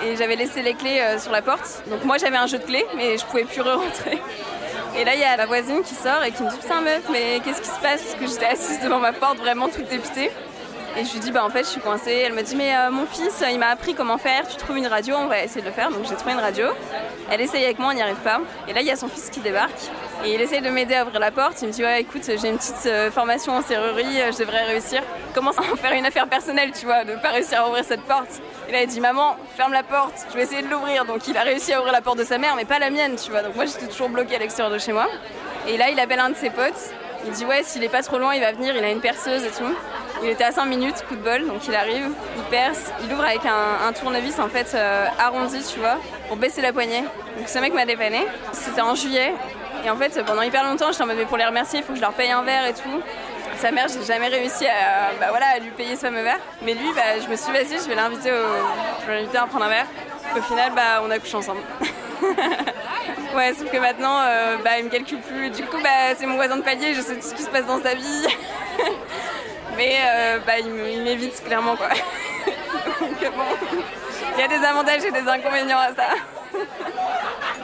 et 0.06 0.16
j'avais 0.16 0.36
laissé 0.36 0.62
les 0.62 0.74
clés 0.76 1.00
euh, 1.02 1.20
sur 1.20 1.32
la 1.32 1.42
porte. 1.42 1.84
Donc 1.90 2.04
moi 2.06 2.18
j'avais 2.18 2.38
un 2.38 2.48
jeu 2.48 2.58
de 2.60 2.64
clés 2.64 2.86
mais 2.96 3.18
je 3.18 3.26
pouvais 3.26 3.44
plus 3.44 3.62
re-rentrer. 3.62 4.22
Et 4.96 5.04
là 5.04 5.16
il 5.16 5.20
y 5.20 5.24
a 5.24 5.36
la 5.36 5.46
voisine 5.46 5.82
qui 5.84 5.96
sort 5.96 6.24
et 6.24 6.32
qui 6.32 6.44
me 6.44 6.50
dit 6.50 6.58
putain 6.58 6.82
meuf 6.82 7.04
mais 7.12 7.40
qu'est-ce 7.44 7.62
qui 7.62 7.68
se 7.68 7.80
passe? 7.80 8.02
Parce 8.04 8.16
que 8.16 8.28
j'étais 8.28 8.46
assise 8.46 8.80
devant 8.82 9.00
ma 9.00 9.12
porte 9.14 9.38
vraiment 9.40 9.68
toute 9.70 9.88
dépitée. 9.90 10.32
Et 10.96 11.04
je 11.06 11.14
lui 11.14 11.20
dis 11.20 11.32
bah 11.32 11.44
en 11.44 11.50
fait 11.50 11.64
je 11.64 11.70
suis 11.70 11.82
coincée. 11.82 12.24
Elle 12.26 12.34
me 12.34 12.44
dit 12.44 12.56
mais 12.56 12.76
euh, 12.76 12.92
mon 12.92 13.06
fils 13.08 13.44
il 13.52 13.60
m'a 13.60 13.68
appris 13.68 13.94
comment 13.96 14.18
faire, 14.18 14.48
tu 14.48 14.56
trouves 14.58 14.78
une 14.78 14.88
radio, 14.88 15.16
on 15.18 15.28
va 15.28 15.44
essayer 15.44 15.62
de 15.62 15.68
le 15.68 15.74
faire. 15.74 15.90
Donc 15.90 16.06
j'ai 16.08 16.16
trouvé 16.16 16.34
une 16.34 16.40
radio. 16.40 16.68
Elle 17.32 17.42
essaye 17.42 17.66
avec 17.66 17.80
moi, 17.80 17.90
on 17.92 17.94
n'y 17.96 18.02
arrive 18.02 18.16
pas. 18.18 18.40
Et 18.68 18.74
là 18.74 18.82
il 18.82 18.88
y 18.88 18.92
a 18.92 18.96
son 18.96 19.08
fils 19.08 19.30
qui 19.30 19.40
débarque. 19.40 19.90
Et 20.26 20.34
il 20.34 20.42
essaye 20.42 20.62
de 20.62 20.70
m'aider 20.70 20.96
à 20.96 21.04
ouvrir 21.04 21.20
la 21.20 21.32
porte. 21.32 21.62
Il 21.62 21.68
me 21.68 21.74
dit 21.74 21.84
ouais 21.84 22.02
écoute 22.02 22.24
j'ai 22.26 22.50
une 22.50 22.58
petite 22.58 22.86
euh, 22.88 23.12
formation 23.12 23.54
en 23.54 23.62
serrurerie, 23.62 24.22
euh, 24.22 24.32
je 24.32 24.40
devrais 24.40 24.64
réussir. 24.66 25.02
Commence 25.34 25.58
à 25.58 25.62
en 25.62 25.76
faire 25.76 25.94
une 25.94 26.06
affaire 26.06 26.28
personnelle 26.28 26.72
tu 26.78 26.86
vois, 26.86 27.04
de 27.04 27.16
pas 27.16 27.30
réussir 27.30 27.62
à 27.62 27.68
ouvrir 27.68 27.84
cette 27.86 28.02
porte? 28.02 28.42
Et 28.68 28.72
là 28.72 28.82
il 28.82 28.88
dit 28.88 29.00
maman 29.00 29.36
ferme 29.56 29.74
la 29.74 29.84
porte, 29.84 30.26
je 30.32 30.36
vais 30.36 30.44
essayer 30.44 30.62
de 30.62 30.70
l'ouvrir. 30.70 31.06
Donc 31.06 31.28
il 31.28 31.38
a 31.38 31.44
réussi 31.44 31.72
à 31.72 31.80
ouvrir 31.80 31.94
la 31.94 32.02
porte 32.02 32.18
de 32.18 32.24
sa 32.24 32.38
mère 32.38 32.56
mais 32.56 32.66
pas 32.66 32.80
la 32.80 32.90
mienne 32.90 33.16
tu 33.16 33.32
vois. 33.32 33.44
Donc 33.44 33.56
moi 33.56 33.66
j'étais 33.66 33.88
toujours 33.88 34.10
bloquée 34.10 34.36
à 34.36 34.40
l'extérieur 34.40 34.74
de 34.74 34.80
chez 34.80 34.92
moi. 34.92 35.08
Et 35.68 35.78
là 35.78 35.90
il 35.90 36.00
appelle 36.00 36.20
un 36.20 36.32
de 36.32 36.36
ses 36.36 36.50
potes. 36.50 36.94
Il 37.26 37.32
dit 37.32 37.46
ouais 37.46 37.62
s'il 37.64 37.84
est 37.84 37.90
pas 37.90 38.02
trop 38.04 38.18
loin 38.18 38.34
il 38.34 38.42
va 38.42 38.52
venir, 38.52 38.76
il 38.76 38.84
a 38.84 38.90
une 38.90 39.02
perceuse 39.02 39.44
et 39.44 39.52
tout. 39.52 39.74
Il 40.24 40.30
était 40.30 40.46
à 40.46 40.52
5 40.52 40.66
minutes, 40.66 41.06
coup 41.08 41.16
de 41.16 41.22
bol, 41.22 41.46
donc 41.46 41.68
il 41.68 41.76
arrive, 41.76 42.10
il 42.36 42.44
perce, 42.50 42.92
il 43.04 43.14
ouvre 43.14 43.24
avec 43.24 43.46
un, 43.46 43.88
un 43.88 43.94
tournevis 43.94 44.40
en 44.40 44.50
fait 44.50 44.72
euh, 44.74 45.06
arrondi, 45.20 45.60
tu 45.72 45.80
vois, 45.80 45.98
pour 46.28 46.38
baisser 46.38 46.62
la 46.64 46.74
poignée. 46.74 47.04
Donc 47.38 47.48
ce 47.48 47.60
mec 47.60 47.72
m'a 47.72 47.86
dépanné. 47.86 48.26
C'était 48.52 48.82
en 48.82 48.96
juillet. 48.96 49.34
Et 49.86 49.90
en 49.90 49.96
fait, 49.96 50.24
pendant 50.26 50.42
hyper 50.42 50.64
longtemps, 50.64 50.92
j'étais 50.92 51.04
en 51.04 51.08
mode 51.08 51.18
mais 51.18 51.26
pour 51.26 51.38
les 51.38 51.46
remercier, 51.46 51.80
il 51.80 51.86
faut 51.86 51.94
que 51.94 51.98
je 51.98 52.02
leur 52.02 52.14
paye 52.14 52.32
un 52.32 52.44
verre 52.44 52.66
et 52.66 52.74
tout. 52.74 53.02
Sa 53.58 53.72
mère, 53.72 53.88
j'ai 53.88 54.04
jamais 54.06 54.28
réussi 54.28 54.68
à, 54.68 55.14
bah 55.20 55.28
voilà, 55.30 55.48
à 55.56 55.60
lui 55.60 55.72
payer 55.72 55.96
ce 55.96 56.02
fameux 56.02 56.22
verre. 56.22 56.40
Mais 56.62 56.74
lui, 56.74 56.94
bah, 56.94 57.20
je 57.24 57.28
me 57.28 57.36
suis 57.36 57.48
dit, 57.48 57.52
vas-y, 57.54 57.84
je 57.84 57.90
vais 57.90 57.96
l'inviter 57.96 58.30
à 59.38 59.46
prendre 59.48 59.66
un 59.66 59.70
verre. 59.70 59.88
Au 60.38 60.42
final, 60.42 60.72
bah, 60.76 61.02
on 61.04 61.10
a 61.10 61.18
couché 61.18 61.38
ensemble. 61.38 61.62
ouais, 63.36 63.54
sauf 63.58 63.72
que 63.72 63.78
maintenant, 63.78 64.20
euh, 64.20 64.58
bah, 64.64 64.78
il 64.78 64.86
me 64.86 64.90
calcule 64.90 65.22
plus. 65.22 65.50
Du 65.50 65.64
coup, 65.64 65.78
bah, 65.82 66.14
c'est 66.16 66.28
mon 66.28 66.36
voisin 66.36 66.58
de 66.58 66.62
palier, 66.62 66.94
je 66.94 67.02
sais 67.02 67.16
tout 67.16 67.28
ce 67.28 67.34
qui 67.34 67.44
se 67.44 67.50
passe 67.50 67.66
dans 67.66 67.82
sa 67.82 67.96
vie. 67.96 68.28
Mais 69.78 69.96
euh, 70.06 70.40
bah, 70.46 70.60
il 70.60 70.70
m'évite 71.04 71.44
clairement, 71.44 71.76
quoi. 71.76 71.90
Donc, 73.00 73.20
bon, 73.20 73.80
il 74.36 74.42
y 74.42 74.44
a 74.44 74.48
des 74.48 74.66
avantages 74.66 75.04
et 75.04 75.12
des 75.12 75.28
inconvénients 75.28 75.80
à 75.80 75.96
ça. 75.96 76.14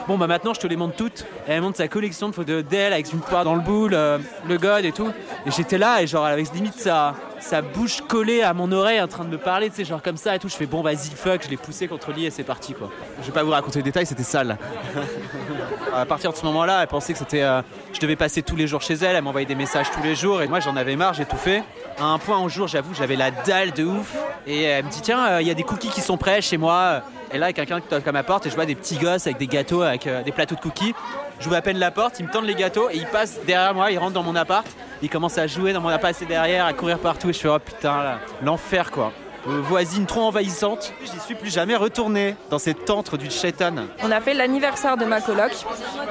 Bon, 0.06 0.18
bah 0.18 0.26
maintenant, 0.26 0.52
je 0.52 0.60
te 0.60 0.66
les 0.66 0.76
montre 0.76 0.96
toutes. 0.96 1.24
Elle 1.48 1.62
montre 1.62 1.78
sa 1.78 1.88
collection 1.88 2.28
de 2.28 2.34
photos 2.34 2.62
d'elle 2.62 2.92
avec 2.92 3.10
une 3.10 3.20
poire 3.20 3.42
dans 3.42 3.54
le 3.54 3.62
boule, 3.62 3.94
euh, 3.94 4.18
le 4.46 4.58
god 4.58 4.84
et 4.84 4.92
tout. 4.92 5.10
Et 5.46 5.50
j'étais 5.50 5.78
là 5.78 6.02
et 6.02 6.06
genre 6.06 6.26
avec 6.26 6.52
limite 6.52 6.78
sa, 6.78 7.14
sa 7.40 7.62
bouche 7.62 8.02
collée 8.06 8.42
à 8.42 8.52
mon 8.52 8.70
oreille 8.70 9.00
en 9.00 9.08
train 9.08 9.24
de 9.24 9.30
me 9.30 9.38
parler, 9.38 9.70
tu 9.70 9.76
sais, 9.76 9.84
genre 9.86 10.02
comme 10.02 10.18
ça 10.18 10.36
et 10.36 10.38
tout. 10.38 10.50
Je 10.50 10.56
fais 10.56 10.66
bon, 10.66 10.82
vas-y, 10.82 11.08
fuck, 11.16 11.42
je 11.44 11.48
l'ai 11.48 11.56
poussé 11.56 11.88
contre 11.88 12.10
le 12.10 12.16
lit 12.16 12.26
et 12.26 12.30
c'est 12.30 12.42
parti 12.42 12.74
quoi. 12.74 12.90
Je 13.22 13.26
vais 13.26 13.32
pas 13.32 13.42
vous 13.42 13.52
raconter 13.52 13.78
les 13.78 13.82
détails, 13.84 14.04
c'était 14.04 14.24
sale. 14.24 14.58
à 15.94 16.04
partir 16.04 16.32
de 16.32 16.36
ce 16.36 16.44
moment-là, 16.44 16.82
elle 16.82 16.88
pensait 16.88 17.14
que 17.14 17.18
c'était. 17.18 17.42
euh, 17.42 17.62
je 17.94 18.00
devais 18.00 18.16
passer 18.16 18.42
tous 18.42 18.56
les 18.56 18.66
jours 18.66 18.82
chez 18.82 18.94
elle, 18.94 19.16
elle 19.16 19.24
m'envoyait 19.24 19.46
des 19.46 19.54
messages 19.54 19.90
tous 19.90 20.02
les 20.02 20.14
jours 20.14 20.42
et 20.42 20.48
moi 20.48 20.60
j'en 20.60 20.76
avais 20.76 20.96
marre, 20.96 21.14
j'ai 21.14 21.24
tout 21.24 21.36
fait. 21.38 21.62
À 21.98 22.04
un 22.04 22.18
point 22.18 22.36
un 22.36 22.48
jour, 22.48 22.68
j'avoue, 22.68 22.92
j'avais 22.92 23.16
la 23.16 23.30
dalle 23.30 23.70
de 23.72 23.84
ouf. 23.84 24.14
Et 24.46 24.64
elle 24.64 24.84
me 24.84 24.90
dit 24.90 25.00
tiens, 25.00 25.26
euh, 25.28 25.40
il 25.40 25.48
y 25.48 25.50
a 25.50 25.54
des 25.54 25.62
cookies 25.62 25.88
qui 25.88 26.02
sont 26.02 26.18
prêts 26.18 26.42
chez 26.42 26.58
moi. 26.58 27.00
Et 27.32 27.38
là, 27.38 27.48
y 27.48 27.50
a 27.50 27.52
quelqu'un 27.52 27.80
qui 27.80 27.88
toque 27.88 28.06
à 28.06 28.12
ma 28.12 28.22
porte 28.22 28.46
et 28.46 28.50
je 28.50 28.54
vois 28.54 28.66
des 28.66 28.74
petits 28.74 28.96
gosses 28.96 29.26
avec 29.26 29.38
des 29.38 29.46
gâteaux, 29.46 29.82
avec 29.82 30.06
euh, 30.06 30.22
des 30.22 30.32
plateaux 30.32 30.54
de 30.54 30.60
cookies. 30.60 30.94
J'ouvre 31.40 31.56
à 31.56 31.62
peine 31.62 31.78
la 31.78 31.90
porte, 31.90 32.20
ils 32.20 32.26
me 32.26 32.30
tendent 32.30 32.46
les 32.46 32.54
gâteaux 32.54 32.90
et 32.90 32.96
ils 32.96 33.06
passent 33.06 33.40
derrière 33.46 33.74
moi, 33.74 33.90
ils 33.90 33.98
rentrent 33.98 34.12
dans 34.12 34.22
mon 34.22 34.36
appart. 34.36 34.66
Ils 35.02 35.10
commencent 35.10 35.38
à 35.38 35.46
jouer 35.46 35.72
dans 35.72 35.80
mon 35.80 35.88
appart, 35.88 36.12
passer 36.12 36.26
derrière, 36.26 36.66
à 36.66 36.72
courir 36.72 36.98
partout. 36.98 37.30
Et 37.30 37.32
je 37.32 37.38
fais 37.38 37.48
oh 37.48 37.58
putain, 37.58 38.18
l'enfer 38.42 38.90
quoi. 38.90 39.12
Euh, 39.46 39.60
voisine 39.60 40.06
trop 40.06 40.22
envahissante. 40.22 40.94
J'y 41.02 41.20
suis 41.20 41.34
plus 41.34 41.52
jamais 41.52 41.76
retourné 41.76 42.34
dans 42.50 42.58
cet 42.58 42.88
antre 42.88 43.18
du 43.18 43.30
shaitan. 43.30 43.74
On 44.02 44.10
a 44.10 44.20
fait 44.20 44.32
l'anniversaire 44.32 44.96
de 44.96 45.04
ma 45.04 45.20
coloc. 45.20 45.52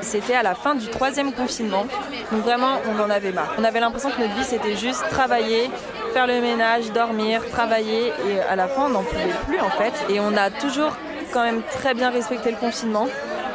C'était 0.01 0.36
à 0.36 0.43
la 0.43 0.53
fin 0.53 0.75
du 0.75 0.88
troisième 0.88 1.34
confinement. 1.34 1.86
Donc 2.32 2.41
vraiment, 2.43 2.79
on 2.88 3.01
en 3.01 3.10
avait 3.10 3.32
marre. 3.32 3.53
On 3.58 3.63
avait 3.63 3.79
l'impression 3.79 4.12
que 4.12 4.22
notre 4.22 4.36
vie, 4.36 4.43
c'était 4.43 4.75
juste 4.75 5.03
travailler, 5.10 5.72
faire 6.13 6.27
le 6.27 6.39
ménage, 6.41 6.91
dormir, 6.91 7.41
travailler. 7.50 8.13
Et 8.29 8.39
à 8.39 8.55
la 8.55 8.67
fin, 8.67 8.86
on 8.86 8.89
n'en 8.89 9.03
pouvait 9.03 9.34
plus 9.48 9.60
en 9.60 9.70
fait. 9.72 9.93
Et 10.10 10.20
on 10.20 10.38
a 10.38 10.51
toujours 10.51 10.96
quand 11.34 11.43
même 11.43 11.63
très 11.63 11.96
bien 11.96 12.12
respecté 12.12 12.51
le 12.51 12.58
confinement. 12.58 13.08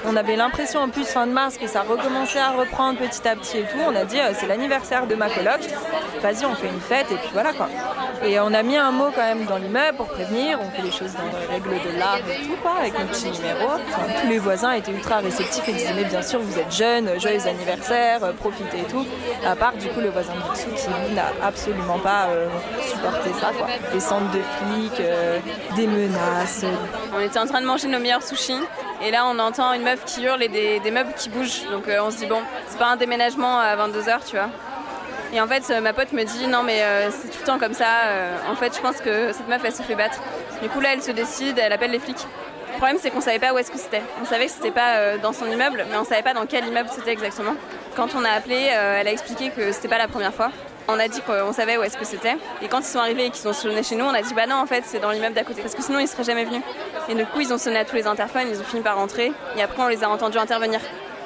On 0.04 0.16
avait 0.16 0.36
l'impression 0.36 0.80
en 0.80 0.88
plus 0.88 1.04
fin 1.04 1.26
de 1.26 1.32
mars 1.32 1.58
que 1.58 1.66
ça 1.66 1.82
recommençait 1.82 2.38
à 2.38 2.50
reprendre 2.50 2.98
petit 2.98 3.26
à 3.26 3.36
petit 3.36 3.58
et 3.58 3.62
tout. 3.62 3.78
On 3.86 3.94
a 3.94 4.04
dit 4.04 4.18
euh, 4.18 4.32
c'est 4.34 4.46
l'anniversaire 4.46 5.06
de 5.06 5.14
ma 5.14 5.28
coloc, 5.28 5.60
vas-y 6.22 6.44
on 6.46 6.54
fait 6.54 6.68
une 6.68 6.80
fête 6.80 7.10
et 7.10 7.16
puis 7.16 7.30
voilà 7.32 7.52
quoi. 7.52 7.68
Et 8.24 8.38
on 8.40 8.52
a 8.52 8.62
mis 8.62 8.76
un 8.76 8.90
mot 8.90 9.10
quand 9.14 9.22
même 9.22 9.44
dans 9.46 9.58
l'immeuble 9.58 9.96
pour 9.96 10.06
prévenir, 10.06 10.58
on 10.60 10.70
fait 10.70 10.82
les 10.82 10.90
choses 10.90 11.12
dans 11.12 11.38
les 11.38 11.46
règles 11.46 11.70
de 11.70 11.98
l'art 11.98 12.18
et 12.18 12.46
tout 12.46 12.56
quoi, 12.62 12.72
avec 12.80 12.98
notre 12.98 13.12
petit 13.12 13.30
numéro. 13.30 13.66
Enfin, 13.66 14.02
tous 14.20 14.28
les 14.28 14.38
voisins 14.38 14.72
étaient 14.72 14.92
ultra 14.92 15.18
réceptifs 15.18 15.68
et 15.68 15.72
disaient 15.72 15.94
mais 15.94 16.04
bien 16.04 16.22
sûr 16.22 16.40
vous 16.40 16.58
êtes 16.58 16.72
jeunes, 16.72 17.20
joyeux 17.20 17.46
anniversaire, 17.46 18.24
euh, 18.24 18.32
profitez 18.32 18.80
et 18.80 18.90
tout. 18.90 19.04
À 19.46 19.56
part 19.56 19.74
du 19.74 19.88
coup 19.88 20.00
le 20.00 20.10
voisin 20.10 20.32
du 20.32 20.50
dessous 20.52 20.70
qui 20.76 21.14
n'a 21.14 21.32
absolument 21.42 21.98
pas 21.98 22.26
euh, 22.28 22.48
supporté 22.80 23.30
ça 23.40 23.50
quoi. 23.56 23.66
Des 23.92 24.00
centres 24.00 24.30
de 24.30 24.40
flics, 24.40 25.02
des 25.76 25.86
menaces, 25.86 26.64
On 27.14 27.20
était 27.20 27.38
en 27.38 27.46
train 27.46 27.60
de 27.60 27.66
manger 27.66 27.88
nos 27.88 27.98
meilleurs 27.98 28.22
sushis 28.22 28.60
et 29.02 29.10
là 29.10 29.26
on 29.26 29.38
entend 29.38 29.72
une 29.72 29.82
meuf 29.82 30.04
qui 30.04 30.22
hurle 30.24 30.42
et 30.42 30.48
des, 30.48 30.90
meubles 30.90 31.12
qui 31.16 31.28
bougent. 31.28 31.64
Donc 31.70 31.88
euh, 31.88 31.98
on 32.02 32.10
se 32.10 32.18
dit 32.18 32.26
bon, 32.26 32.42
c'est 32.66 32.78
pas 32.78 32.86
un 32.86 32.96
déménagement 32.96 33.58
à 33.58 33.76
22h, 33.76 34.20
tu 34.28 34.36
vois. 34.36 34.48
Et 35.32 35.40
en 35.40 35.46
fait, 35.46 35.68
ma 35.80 35.92
pote 35.92 36.12
me 36.12 36.24
dit 36.24 36.46
non, 36.46 36.62
mais 36.62 36.82
c'est 37.10 37.28
tout 37.28 37.38
le 37.40 37.46
temps 37.46 37.58
comme 37.58 37.74
ça. 37.74 37.86
en 38.50 38.54
fait, 38.54 38.74
je 38.74 38.80
pense 38.80 38.96
que 38.96 39.30
cette 39.34 39.46
meuf, 39.46 39.60
elle 39.62 39.74
se 39.74 39.82
fait 39.82 39.94
battre. 39.94 40.22
Du 40.62 40.70
coup, 40.70 40.80
là, 40.80 40.94
elle 40.94 41.02
se 41.02 41.10
décide, 41.10 41.58
elle 41.58 41.74
appelle 41.74 41.90
les 41.90 41.98
flics. 41.98 42.26
Le 42.72 42.78
problème, 42.78 42.96
c'est 42.98 43.10
qu'on 43.10 43.20
savait 43.20 43.38
pas 43.38 43.52
où 43.52 43.58
est-ce 43.58 43.70
que 43.70 43.76
c'était. 43.76 44.00
On 44.22 44.24
savait 44.24 44.46
que 44.46 44.52
c'était 44.52 44.70
pas 44.70 45.18
dans 45.18 45.34
son 45.34 45.44
immeuble, 45.44 45.84
mais 45.90 45.98
on 45.98 46.04
savait 46.04 46.22
pas 46.22 46.32
dans 46.32 46.46
quel 46.46 46.66
immeuble 46.66 46.88
c'était 46.90 47.12
exactement. 47.12 47.52
Quand 47.94 48.14
on 48.16 48.24
a 48.24 48.30
appelé, 48.30 48.70
elle 48.72 49.06
a 49.06 49.12
expliqué 49.12 49.50
que 49.50 49.70
c'était 49.70 49.88
pas 49.88 49.98
la 49.98 50.08
première 50.08 50.32
fois. 50.32 50.50
On 50.90 50.98
a 50.98 51.06
dit 51.06 51.20
qu'on 51.20 51.52
savait 51.52 51.76
où 51.76 51.82
est-ce 51.82 51.98
que 51.98 52.06
c'était. 52.06 52.36
Et 52.62 52.68
quand 52.68 52.78
ils 52.78 52.84
sont 52.84 52.98
arrivés 52.98 53.26
et 53.26 53.30
qu'ils 53.30 53.46
ont 53.46 53.52
sonné 53.52 53.82
chez 53.82 53.94
nous, 53.94 54.06
on 54.06 54.14
a 54.14 54.22
dit 54.22 54.32
bah 54.32 54.46
non, 54.46 54.56
en 54.56 54.66
fait, 54.66 54.84
c'est 54.86 54.98
dans 54.98 55.10
l'immeuble 55.10 55.34
d'à 55.34 55.44
côté. 55.44 55.60
Parce 55.60 55.74
que 55.74 55.82
sinon, 55.82 55.98
ils 55.98 56.08
seraient 56.08 56.24
jamais 56.24 56.46
venus. 56.46 56.62
Et 57.10 57.14
du 57.14 57.26
coup, 57.26 57.40
ils 57.40 57.52
ont 57.52 57.58
sonné 57.58 57.80
à 57.80 57.84
tous 57.84 57.96
les 57.96 58.06
interphones, 58.06 58.48
ils 58.50 58.58
ont 58.58 58.64
fini 58.64 58.80
par 58.80 58.96
rentrer. 58.96 59.32
Et 59.56 59.62
après, 59.62 59.82
on 59.82 59.88
les 59.88 60.02
a 60.02 60.08
entendus 60.08 60.38
intervenir. 60.38 60.80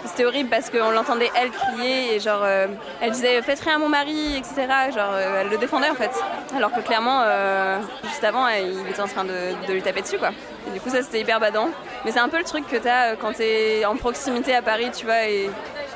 C'était 0.04 0.24
horrible 0.24 0.50
parce 0.50 0.68
qu'on 0.68 0.90
l'entendait 0.90 1.30
elle 1.40 1.50
crier 1.50 2.16
et 2.16 2.18
genre 2.18 2.42
euh, 2.42 2.66
elle 3.00 3.12
disait 3.12 3.40
faites 3.40 3.60
rien 3.60 3.76
à 3.76 3.78
mon 3.78 3.88
mari, 3.88 4.36
etc. 4.36 4.66
Genre 4.92 5.12
euh, 5.12 5.42
elle 5.42 5.48
le 5.48 5.58
défendait 5.58 5.90
en 5.90 5.94
fait. 5.94 6.10
Alors 6.56 6.72
que 6.72 6.80
clairement, 6.80 7.22
euh, 7.24 7.78
juste 8.02 8.24
avant, 8.24 8.48
il 8.48 8.88
était 8.90 9.00
en 9.00 9.06
train 9.06 9.24
de, 9.24 9.72
lui 9.72 9.80
taper 9.80 10.02
dessus 10.02 10.18
quoi. 10.18 10.30
Et 10.66 10.70
du 10.72 10.80
coup, 10.80 10.90
ça 10.90 11.02
c'était 11.02 11.20
hyper 11.20 11.38
badant. 11.38 11.68
Mais 12.04 12.10
c'est 12.10 12.18
un 12.18 12.28
peu 12.28 12.38
le 12.38 12.44
truc 12.44 12.66
que 12.66 12.78
t'as 12.78 13.14
quand 13.14 13.34
t'es 13.34 13.84
en 13.84 13.94
proximité 13.94 14.56
à 14.56 14.62
Paris, 14.62 14.90
tu 14.92 15.04
vois, 15.04 15.24
et 15.24 15.48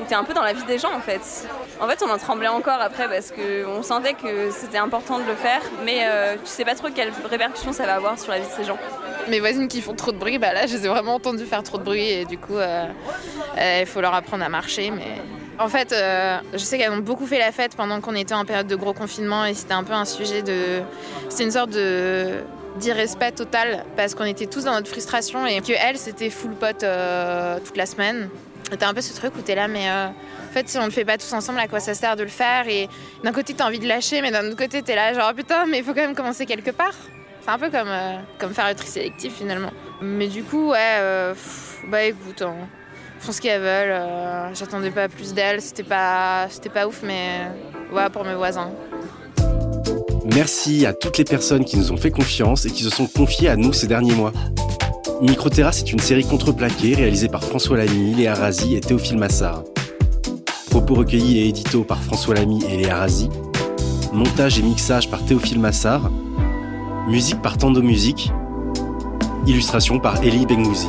t'es 0.06 0.14
un 0.14 0.22
peu 0.22 0.34
dans 0.34 0.44
la 0.44 0.52
vie 0.52 0.64
des 0.64 0.78
gens 0.78 0.94
en 0.94 1.00
fait. 1.00 1.48
En 1.80 1.88
fait, 1.88 2.02
on 2.02 2.10
en 2.10 2.18
tremblait 2.18 2.48
encore 2.48 2.80
après 2.80 3.08
parce 3.08 3.32
qu'on 3.32 3.82
sentait 3.82 4.14
que 4.14 4.50
c'était 4.50 4.78
important 4.78 5.18
de 5.18 5.24
le 5.24 5.34
faire, 5.34 5.60
mais 5.84 6.06
tu 6.44 6.50
sais 6.50 6.64
pas 6.64 6.74
trop 6.74 6.88
quelles 6.94 7.12
répercussions 7.28 7.72
ça 7.72 7.84
va 7.84 7.94
avoir 7.94 8.18
sur 8.18 8.32
la 8.32 8.38
vie 8.38 8.46
de 8.46 8.52
ces 8.52 8.64
gens 8.64 8.78
mes 9.28 9.40
voisines 9.40 9.68
qui 9.68 9.80
font 9.80 9.94
trop 9.94 10.12
de 10.12 10.18
bruit, 10.18 10.38
bah 10.38 10.52
là, 10.52 10.66
je 10.66 10.76
les 10.76 10.86
ai 10.86 10.88
vraiment 10.88 11.14
entendues 11.14 11.44
faire 11.44 11.62
trop 11.62 11.78
de 11.78 11.82
bruit 11.84 12.08
et 12.08 12.24
du 12.24 12.38
coup, 12.38 12.56
euh, 12.56 12.86
euh, 13.58 13.78
il 13.80 13.86
faut 13.86 14.00
leur 14.00 14.14
apprendre 14.14 14.44
à 14.44 14.48
marcher. 14.48 14.90
Mais 14.90 15.20
en 15.58 15.68
fait, 15.68 15.92
euh, 15.92 16.38
je 16.52 16.58
sais 16.58 16.78
qu'elles 16.78 16.92
ont 16.92 16.98
beaucoup 16.98 17.26
fait 17.26 17.38
la 17.38 17.52
fête 17.52 17.74
pendant 17.76 18.00
qu'on 18.00 18.14
était 18.14 18.34
en 18.34 18.44
période 18.44 18.66
de 18.66 18.76
gros 18.76 18.92
confinement 18.92 19.44
et 19.44 19.54
c'était 19.54 19.74
un 19.74 19.84
peu 19.84 19.92
un 19.92 20.04
sujet 20.04 20.42
de. 20.42 20.82
C'était 21.28 21.44
une 21.44 21.50
sorte 21.50 21.76
d'irrespect 22.76 23.32
total 23.32 23.84
parce 23.96 24.14
qu'on 24.14 24.24
était 24.24 24.46
tous 24.46 24.64
dans 24.64 24.72
notre 24.72 24.88
frustration 24.88 25.46
et 25.46 25.60
que 25.60 25.72
c'était 25.96 26.30
full 26.30 26.52
pote 26.52 26.84
toute 27.64 27.76
la 27.76 27.86
semaine. 27.86 28.28
T'as 28.78 28.88
un 28.88 28.94
peu 28.94 29.00
ce 29.00 29.14
truc 29.14 29.32
où 29.36 29.42
t'es 29.42 29.54
là, 29.54 29.68
mais 29.68 29.88
fait, 30.56 30.68
si 30.68 30.78
on 30.78 30.86
le 30.86 30.90
fait 30.90 31.04
pas 31.04 31.18
tous 31.18 31.32
ensemble, 31.34 31.58
à 31.58 31.68
quoi 31.68 31.80
ça 31.80 31.92
sert 31.94 32.16
de 32.16 32.22
le 32.22 32.30
faire? 32.30 32.66
Et 32.68 32.88
d'un 33.22 33.32
côté, 33.32 33.52
t'as 33.52 33.66
envie 33.66 33.78
de 33.78 33.86
lâcher, 33.86 34.22
mais 34.22 34.30
d'un 34.30 34.46
autre 34.46 34.56
côté, 34.56 34.80
t'es 34.82 34.94
là, 34.94 35.12
genre 35.12 35.34
putain, 35.34 35.66
mais 35.66 35.78
il 35.78 35.84
faut 35.84 35.92
quand 35.92 36.00
même 36.00 36.14
commencer 36.14 36.46
quelque 36.46 36.70
part. 36.70 36.94
C'est 37.42 37.50
un 37.50 37.58
peu 37.58 37.70
comme, 37.70 37.88
euh, 37.88 38.16
comme 38.38 38.54
faire 38.54 38.68
le 38.68 38.74
tri 38.74 38.86
sélectif 38.88 39.34
finalement. 39.34 39.70
Mais 40.00 40.28
du 40.28 40.42
coup, 40.42 40.70
ouais, 40.70 40.96
euh, 40.98 41.34
bah 41.88 42.04
écoute, 42.04 42.42
hein, 42.42 42.54
font 43.20 43.32
ce 43.32 43.40
qu'elles 43.40 43.60
veulent. 43.60 43.90
Euh, 43.90 44.54
j'attendais 44.54 44.90
pas 44.90 45.08
plus 45.08 45.34
d'elles, 45.34 45.60
c'était 45.60 45.82
pas, 45.82 46.48
pas 46.72 46.86
ouf, 46.88 47.02
mais 47.02 47.42
voilà 47.90 48.08
pour 48.08 48.24
mes 48.24 48.34
voisins. 48.34 48.70
Merci 50.24 50.86
à 50.86 50.92
toutes 50.92 51.18
les 51.18 51.24
personnes 51.24 51.64
qui 51.64 51.76
nous 51.76 51.92
ont 51.92 51.96
fait 51.96 52.10
confiance 52.10 52.64
et 52.64 52.70
qui 52.70 52.82
se 52.82 52.90
sont 52.90 53.06
confiées 53.06 53.48
à 53.48 53.56
nous 53.56 53.72
ces 53.72 53.86
derniers 53.86 54.14
mois. 54.14 54.32
Microterrasse 55.20 55.80
est 55.80 55.92
une 55.92 56.00
série 56.00 56.24
contreplaquée 56.24 56.94
réalisée 56.94 57.28
par 57.28 57.44
François 57.44 57.76
Lamy, 57.76 58.14
Léa 58.14 58.34
Razi 58.34 58.74
et 58.74 58.80
Théophile 58.80 59.18
Massard. 59.18 59.62
Propos 60.76 60.96
recueillis 60.96 61.38
et 61.38 61.48
édito 61.48 61.84
par 61.84 62.02
François 62.02 62.34
Lamy 62.34 62.62
et 62.70 62.76
Léa 62.76 62.98
Razi. 62.98 63.30
Montage 64.12 64.58
et 64.58 64.62
mixage 64.62 65.08
par 65.08 65.24
Théophile 65.24 65.58
Massard 65.58 66.10
Musique 67.08 67.40
par 67.40 67.56
Tando 67.56 67.80
Musique. 67.80 68.30
Illustration 69.46 69.98
par 69.98 70.22
Elie 70.22 70.44
Bengouzi. 70.44 70.88